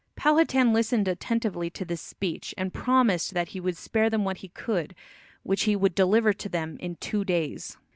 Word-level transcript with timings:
Powhatan 0.15 0.73
listened 0.73 1.07
attentively 1.07 1.69
to 1.69 1.85
this 1.85 2.01
speech, 2.01 2.55
and 2.57 2.73
promised 2.73 3.35
that 3.35 3.49
he 3.49 3.59
would 3.59 3.77
spare 3.77 4.09
them 4.09 4.25
what 4.25 4.37
he 4.37 4.47
could, 4.47 4.95
which 5.43 5.65
he 5.65 5.75
would 5.75 5.93
deliver 5.93 6.33
to 6.33 6.49
them 6.49 6.75
in 6.79 6.95
two 6.95 7.23
days. 7.23 7.77